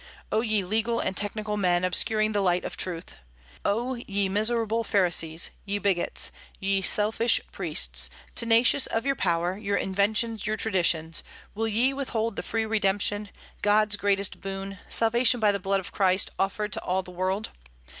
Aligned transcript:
O 0.31 0.41
ye 0.41 0.63
legal 0.63 0.99
and 0.99 1.15
technical 1.15 1.57
men, 1.57 1.83
obscuring 1.85 2.31
the 2.31 2.41
light 2.41 2.65
of 2.65 2.75
truth! 2.75 3.17
O 3.63 3.93
ye 3.93 4.29
miserable 4.29 4.83
Pharisees, 4.83 5.51
ye 5.63 5.77
bigots, 5.77 6.31
ye 6.59 6.81
selfish 6.81 7.39
priests, 7.51 8.09
tenacious 8.33 8.87
of 8.87 9.05
your 9.05 9.13
power, 9.15 9.55
your 9.59 9.77
inventions, 9.77 10.47
your 10.47 10.57
traditions, 10.57 11.21
will 11.53 11.67
ye 11.67 11.93
withhold 11.93 12.35
the 12.35 12.41
free 12.41 12.65
redemption, 12.65 13.29
God's 13.61 13.95
greatest 13.95 14.41
boon, 14.41 14.79
salvation 14.89 15.39
by 15.39 15.51
the 15.51 15.59
blood 15.59 15.79
of 15.79 15.91
Christ, 15.91 16.31
offered 16.39 16.73
to 16.73 16.81
all 16.81 17.03
the 17.03 17.11
world? 17.11 17.51